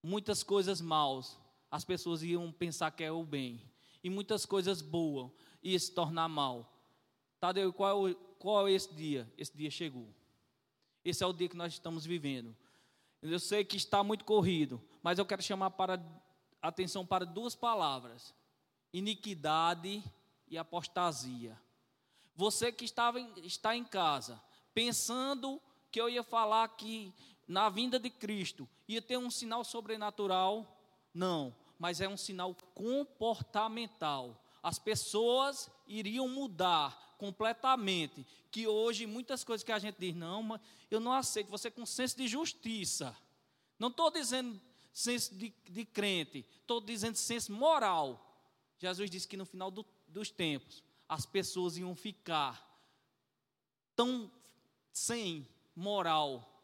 [0.00, 3.68] muitas coisas maus as pessoas iam pensar que é o bem
[4.00, 6.77] e muitas coisas boas iam se tornar mal.
[7.40, 9.30] Tadeu, qual qual é esse dia?
[9.36, 10.08] Esse dia chegou.
[11.04, 12.56] Esse é o dia que nós estamos vivendo.
[13.20, 16.00] Eu sei que está muito corrido, mas eu quero chamar para
[16.62, 18.34] atenção para duas palavras:
[18.92, 20.02] iniquidade
[20.46, 21.60] e apostasia.
[22.36, 24.40] Você que estava em, está em casa,
[24.72, 27.12] pensando que eu ia falar que
[27.46, 30.78] na vinda de Cristo ia ter um sinal sobrenatural,
[31.12, 34.40] não, mas é um sinal comportamental.
[34.62, 38.26] As pessoas iriam mudar completamente.
[38.50, 41.84] Que hoje muitas coisas que a gente diz, não, mas eu não aceito, você com
[41.84, 43.14] senso de justiça.
[43.78, 44.58] Não estou dizendo
[44.92, 48.24] senso de, de crente, estou dizendo senso moral.
[48.78, 52.64] Jesus disse que no final do, dos tempos as pessoas iam ficar
[53.94, 54.30] tão
[54.92, 56.54] sem moral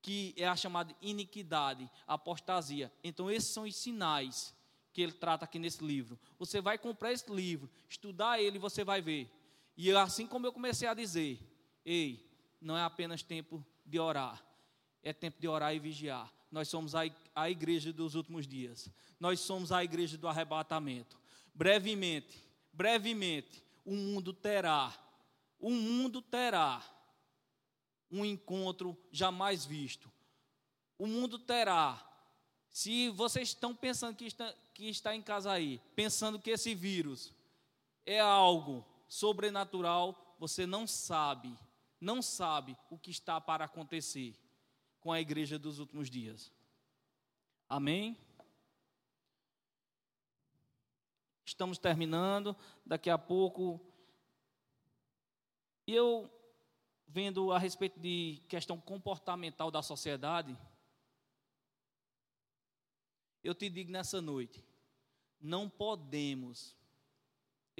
[0.00, 2.92] que é a chamada iniquidade, apostasia.
[3.02, 4.54] Então esses são os sinais
[4.92, 6.18] que ele trata aqui nesse livro.
[6.38, 9.30] Você vai comprar esse livro, estudar ele, você vai ver.
[9.80, 11.38] E assim como eu comecei a dizer,
[11.84, 12.28] ei,
[12.60, 14.44] não é apenas tempo de orar,
[15.04, 16.28] é tempo de orar e vigiar.
[16.50, 18.90] Nós somos a, igreja dos últimos dias.
[19.20, 21.16] Nós somos a igreja do arrebatamento.
[21.54, 24.92] Brevemente, brevemente, o mundo terá,
[25.60, 26.84] o mundo terá
[28.10, 30.10] um encontro jamais visto.
[30.98, 32.04] O mundo terá.
[32.68, 37.32] Se vocês estão pensando que está, que está em casa aí, pensando que esse vírus
[38.04, 41.56] é algo sobrenatural, você não sabe,
[42.00, 44.38] não sabe o que está para acontecer
[45.00, 46.52] com a igreja dos últimos dias.
[47.68, 48.16] Amém?
[51.44, 53.80] Estamos terminando, daqui a pouco.
[55.86, 56.30] E eu,
[57.06, 60.56] vendo a respeito de questão comportamental da sociedade,
[63.42, 64.62] eu te digo nessa noite:
[65.40, 66.77] não podemos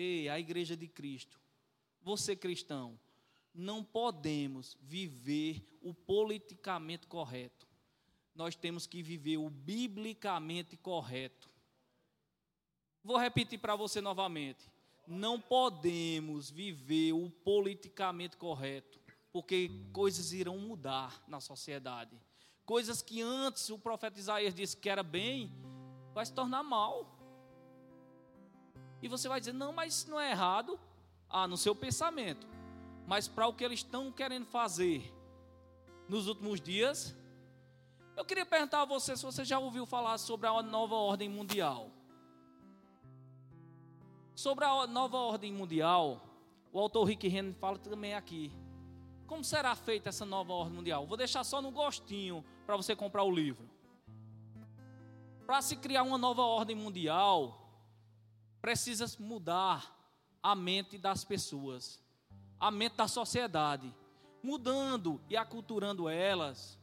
[0.00, 1.40] Ei, a igreja de Cristo,
[2.00, 2.96] você cristão,
[3.52, 7.66] não podemos viver o politicamente correto.
[8.32, 11.50] Nós temos que viver o biblicamente correto.
[13.02, 14.70] Vou repetir para você novamente.
[15.04, 19.00] Não podemos viver o politicamente correto,
[19.32, 22.16] porque coisas irão mudar na sociedade.
[22.64, 25.50] Coisas que antes o profeta Isaías disse que era bem,
[26.14, 27.17] vai se tornar mal.
[29.02, 30.78] E você vai dizer: não, mas não é errado.
[31.30, 32.46] Ah, no seu pensamento.
[33.06, 35.14] Mas para o que eles estão querendo fazer
[36.08, 37.14] nos últimos dias,
[38.16, 41.90] eu queria perguntar a você se você já ouviu falar sobre a nova ordem mundial.
[44.34, 46.22] Sobre a nova ordem mundial,
[46.72, 48.52] o autor Rick Renner fala também aqui.
[49.26, 51.06] Como será feita essa nova ordem mundial?
[51.06, 53.68] Vou deixar só no gostinho para você comprar o livro.
[55.46, 57.67] Para se criar uma nova ordem mundial,
[58.60, 59.96] precisa mudar
[60.42, 62.02] a mente das pessoas,
[62.58, 63.94] a mente da sociedade,
[64.42, 66.78] mudando e aculturando elas.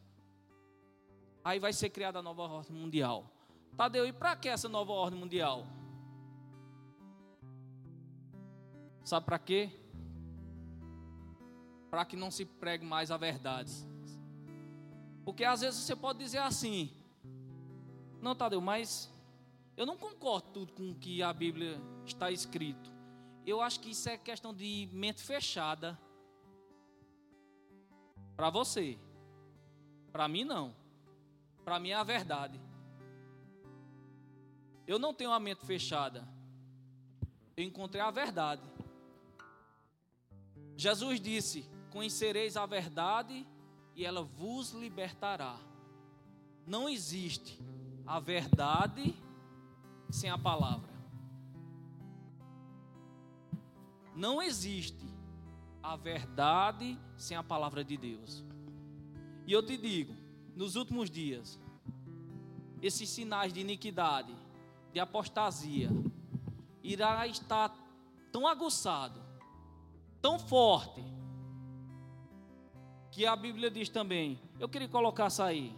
[1.44, 3.30] Aí vai ser criada a nova ordem mundial.
[3.78, 5.68] Tadeu, e para que essa nova ordem mundial?
[9.04, 9.70] Sabe para quê?
[11.92, 13.72] Para que não se pregue mais a verdade.
[15.24, 16.92] Porque às vezes você pode dizer assim:
[18.22, 19.12] Não, Tadeu, mas
[19.78, 22.92] eu não concordo tudo com o que a Bíblia está escrito.
[23.46, 26.00] Eu acho que isso é questão de mente fechada.
[28.36, 28.98] Para você.
[30.12, 30.74] Para mim não.
[31.64, 32.60] Para mim é a verdade.
[34.88, 36.28] Eu não tenho a mente fechada.
[37.58, 38.64] Eu encontrei a verdade.
[40.78, 43.46] Jesus disse: Conhecereis a verdade
[43.96, 45.58] e ela vos libertará.
[46.66, 47.60] não existe
[48.06, 49.16] a verdade
[50.10, 50.94] sem a palavra.
[54.16, 55.06] Não existe
[55.84, 58.46] a verdade sem a palavra de Deus.
[59.46, 60.16] E eu te digo,
[60.56, 61.60] nos últimos dias,
[62.82, 64.34] esses sinais de iniquidade,
[64.94, 65.90] de apostasia,
[66.82, 67.76] irá estar
[68.32, 69.22] tão aguçado,
[70.22, 71.04] tão forte,
[73.12, 74.40] que a Bíblia diz também.
[74.60, 75.74] Eu queria colocar isso aí.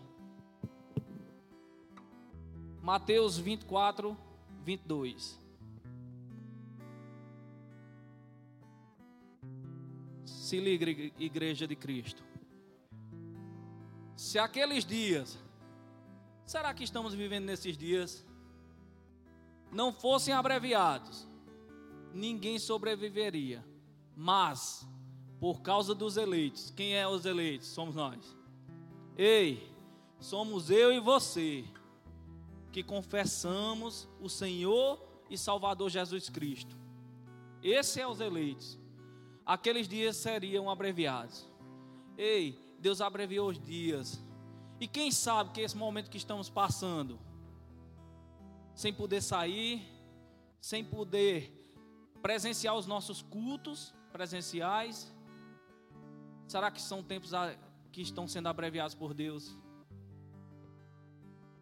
[2.88, 4.18] Mateus 24,
[4.64, 5.38] 22.
[10.24, 12.24] Se liga, igreja de Cristo.
[14.16, 15.38] Se aqueles dias,
[16.46, 18.26] será que estamos vivendo nesses dias?
[19.70, 21.28] Não fossem abreviados,
[22.14, 23.66] ninguém sobreviveria.
[24.16, 24.88] Mas,
[25.42, 27.68] por causa dos eleitos, quem é os eleitos?
[27.68, 28.34] Somos nós.
[29.18, 29.70] Ei,
[30.22, 31.66] somos eu e você
[32.78, 36.78] que confessamos o Senhor e Salvador Jesus Cristo.
[37.64, 38.78] Esse é os eleitos
[39.44, 41.50] aqueles dias seriam abreviados.
[42.16, 44.24] Ei, Deus abreviou os dias.
[44.80, 47.20] E quem sabe que esse momento que estamos passando,
[48.76, 49.82] sem poder sair,
[50.62, 51.52] sem poder
[52.22, 55.12] presenciar os nossos cultos presenciais,
[56.48, 57.32] será que são tempos
[57.92, 59.58] que estão sendo abreviados por Deus?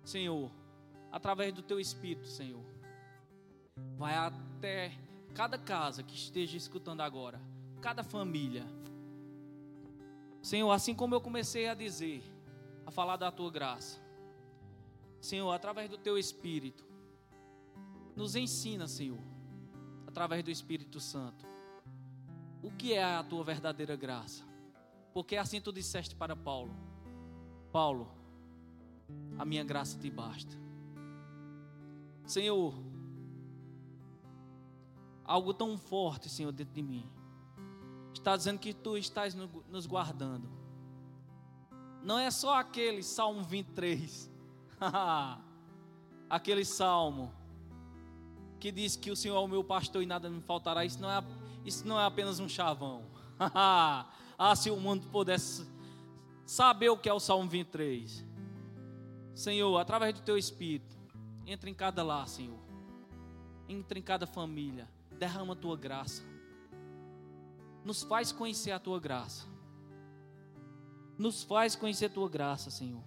[0.04, 0.52] Senhor,
[1.16, 2.62] através do teu Espírito, Senhor,
[3.98, 4.92] vai até
[5.34, 7.40] cada casa que esteja escutando agora
[7.82, 8.66] cada família.
[10.42, 12.22] Senhor, assim como eu comecei a dizer,
[12.86, 13.98] a falar da tua graça.
[15.22, 16.86] Senhor, através do teu Espírito,
[18.14, 19.24] nos ensina, Senhor,
[20.06, 21.46] através do Espírito Santo,
[22.62, 24.44] o que é a tua verdadeira graça.
[25.14, 26.76] Porque assim tu disseste para Paulo:
[27.72, 28.12] Paulo,
[29.38, 30.65] a minha graça te basta.
[32.26, 32.74] Senhor,
[35.24, 37.10] algo tão forte, Senhor, dentro de mim
[38.26, 40.50] está dizendo que tu estás nos guardando.
[42.02, 44.32] Não é só aquele Salmo 23,
[46.30, 47.32] aquele salmo
[48.60, 50.84] que diz que o Senhor é o meu pastor e nada me faltará.
[50.84, 51.24] Isso não é,
[51.64, 53.04] isso não é apenas um chavão.
[53.40, 55.68] ah, se o mundo pudesse
[56.48, 58.26] saber o que é o Salmo 23.
[59.36, 60.95] Senhor, através do teu Espírito,
[61.46, 62.60] entra em cada lar, Senhor.
[63.68, 64.88] Entra em cada família.
[65.18, 66.24] Derrama a tua graça
[67.86, 69.46] nos faz conhecer a tua graça.
[71.20, 73.04] Nos faz conhecer a tua graça, Senhor.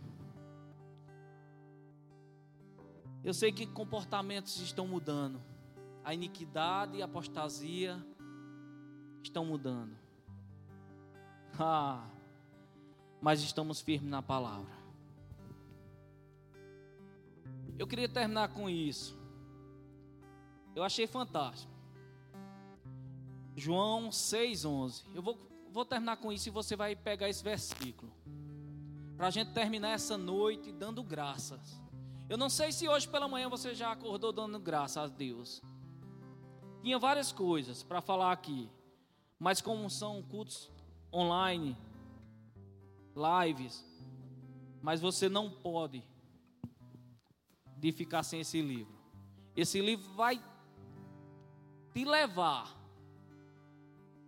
[3.25, 5.43] Eu sei que comportamentos estão mudando.
[6.05, 8.03] A iniquidade e a apostasia
[9.21, 9.99] estão mudando.
[11.59, 12.09] Ah,
[13.21, 14.78] mas estamos firmes na palavra.
[17.79, 19.17] Eu queria terminar com isso.
[20.75, 21.73] Eu achei fantástico.
[23.57, 25.05] João 6,11.
[25.15, 25.39] Eu vou,
[25.71, 28.13] vou terminar com isso e você vai pegar esse versículo.
[29.17, 31.81] Para a gente terminar essa noite dando graças.
[32.29, 35.63] Eu não sei se hoje pela manhã você já acordou dando graças a Deus.
[36.83, 38.69] Tinha várias coisas para falar aqui.
[39.39, 40.71] Mas como são cultos
[41.13, 41.77] online,
[43.15, 43.85] lives,
[44.83, 46.05] mas você não pode
[47.79, 48.99] de ficar sem esse livro.
[49.57, 50.43] Esse livro vai
[51.93, 52.77] te levar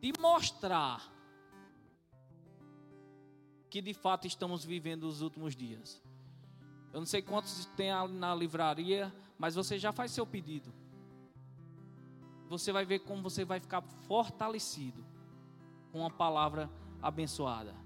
[0.01, 1.07] de mostrar
[3.69, 6.03] que de fato estamos vivendo os últimos dias.
[6.93, 10.73] Eu não sei quantos tem na livraria, mas você já faz seu pedido.
[12.49, 15.05] Você vai ver como você vai ficar fortalecido
[15.93, 16.69] com a palavra
[17.01, 17.77] abençoada.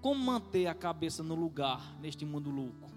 [0.00, 2.91] Como manter a cabeça no lugar neste mundo louco?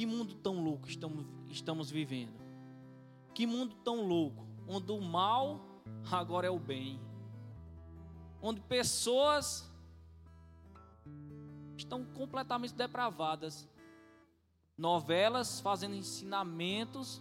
[0.00, 2.32] Que mundo tão louco estamos, estamos vivendo?
[3.34, 5.60] Que mundo tão louco, onde o mal
[6.10, 6.98] agora é o bem
[8.40, 9.70] onde pessoas
[11.76, 13.68] estão completamente depravadas.
[14.74, 17.20] Novelas fazendo ensinamentos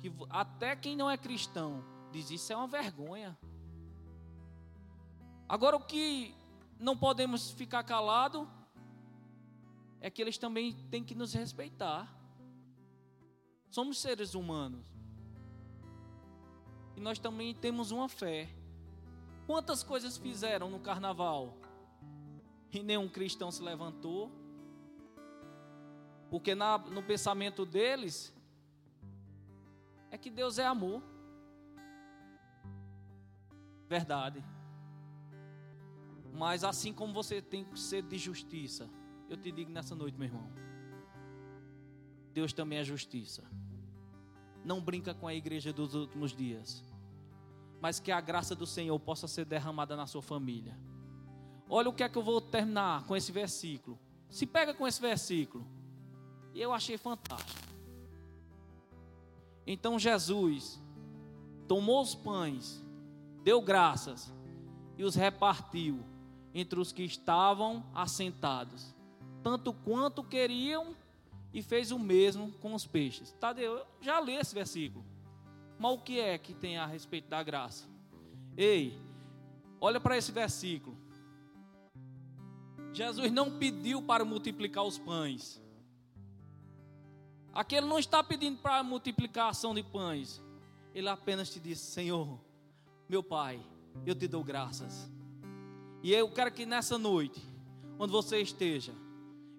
[0.00, 3.38] que até quem não é cristão diz isso é uma vergonha.
[5.46, 6.34] Agora o que
[6.78, 8.48] não podemos ficar calado
[10.02, 12.12] é que eles também têm que nos respeitar.
[13.70, 14.84] Somos seres humanos.
[16.96, 18.50] E nós também temos uma fé.
[19.46, 21.56] Quantas coisas fizeram no carnaval
[22.72, 24.32] e nenhum cristão se levantou?
[26.28, 28.34] Porque na, no pensamento deles
[30.10, 31.00] é que Deus é amor.
[33.88, 34.44] Verdade.
[36.34, 38.90] Mas assim como você tem sede de justiça,
[39.32, 40.46] eu te digo nessa noite, meu irmão,
[42.34, 43.42] Deus também é justiça.
[44.64, 46.84] Não brinca com a igreja dos últimos dias.
[47.80, 50.78] Mas que a graça do Senhor possa ser derramada na sua família.
[51.68, 53.98] Olha o que é que eu vou terminar com esse versículo.
[54.28, 55.66] Se pega com esse versículo.
[56.54, 57.72] E eu achei fantástico.
[59.66, 60.80] Então Jesus
[61.66, 62.84] tomou os pães,
[63.42, 64.32] deu graças
[64.98, 66.04] e os repartiu
[66.54, 68.94] entre os que estavam assentados,
[69.42, 70.94] tanto quanto queriam,
[71.52, 73.32] e fez o mesmo com os peixes.
[73.32, 75.04] Tadeu, eu já li esse versículo.
[75.78, 77.86] Mas o que é que tem a respeito da graça?
[78.56, 78.98] Ei,
[79.80, 80.96] olha para esse versículo.
[82.92, 85.60] Jesus não pediu para multiplicar os pães.
[87.52, 90.42] Aqui ele não está pedindo para multiplicação de pães.
[90.94, 92.38] Ele apenas te disse: Senhor,
[93.08, 93.60] meu Pai,
[94.06, 95.10] eu te dou graças.
[96.02, 97.42] E eu quero que nessa noite,
[97.98, 98.92] onde você esteja,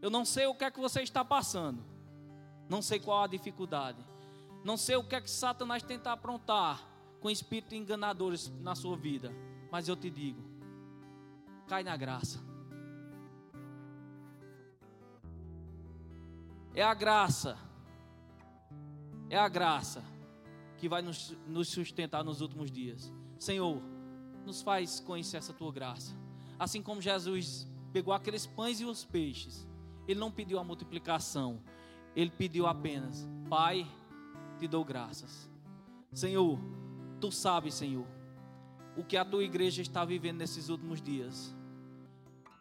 [0.04, 1.82] eu não sei o que é que você está passando,
[2.68, 4.06] não sei qual a dificuldade,
[4.62, 6.86] não sei o que é que Satanás tenta aprontar
[7.22, 9.34] com espíritos enganadores na sua vida,
[9.72, 10.44] mas eu te digo:
[11.70, 12.44] cai na graça.
[16.76, 17.58] É a graça
[19.30, 20.04] é a graça
[20.80, 23.10] que vai nos, nos sustentar nos últimos dias.
[23.40, 23.82] Senhor,
[24.46, 26.14] nos faz conhecer essa tua graça.
[26.60, 29.66] Assim como Jesus pegou aqueles pães e os peixes,
[30.08, 31.60] ele não pediu a multiplicação,
[32.16, 33.88] ele pediu apenas: Pai,
[34.60, 35.50] te dou graças.
[36.12, 36.60] Senhor,
[37.20, 38.06] tu sabes, Senhor,
[38.96, 41.56] o que a tua igreja está vivendo nesses últimos dias.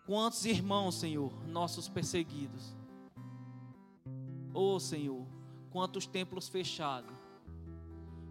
[0.07, 2.75] Quantos irmãos, Senhor, nossos perseguidos.
[4.55, 5.27] Oh, Senhor,
[5.71, 7.15] quantos templos fechados,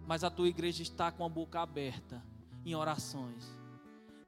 [0.06, 2.22] mas a tua igreja está com a boca aberta
[2.64, 3.56] em orações.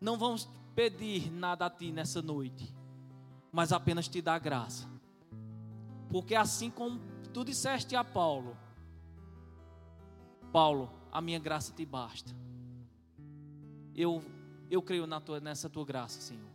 [0.01, 2.75] Não vamos pedir nada a ti nessa noite,
[3.55, 4.89] mas apenas te dar graça,
[6.11, 6.99] porque assim como
[7.33, 8.57] tu disseste a Paulo,
[10.53, 12.35] Paulo, a minha graça te basta.
[13.95, 14.21] Eu,
[14.69, 16.51] eu creio na tua, nessa tua graça, Senhor.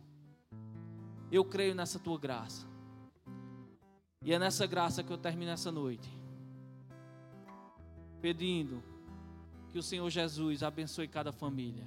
[1.32, 2.66] Eu creio nessa tua graça.
[4.22, 6.20] E é nessa graça que eu termino essa noite
[8.20, 8.82] pedindo
[9.72, 11.86] que o Senhor Jesus abençoe cada família.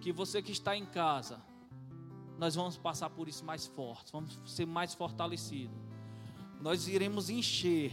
[0.00, 1.40] Que você que está em casa,
[2.40, 5.76] nós vamos passar por isso mais fortes, vamos ser mais fortalecidos.
[6.58, 7.92] Nós iremos encher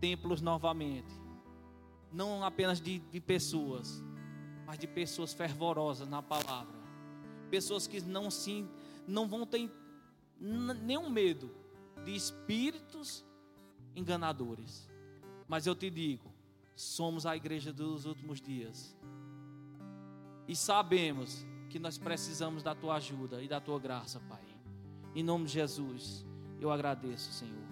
[0.00, 1.14] templos novamente,
[2.12, 4.02] não apenas de, de pessoas,
[4.66, 6.74] mas de pessoas fervorosas na palavra,
[7.52, 8.68] pessoas que não se,
[9.06, 9.70] não vão ter
[10.40, 11.54] nenhum medo
[12.04, 13.24] de espíritos
[13.94, 14.90] enganadores.
[15.46, 16.34] Mas eu te digo,
[16.74, 18.96] somos a igreja dos últimos dias.
[20.48, 24.42] E sabemos que nós precisamos da tua ajuda e da tua graça, Pai.
[25.14, 26.22] Em nome de Jesus,
[26.60, 27.71] eu agradeço, Senhor.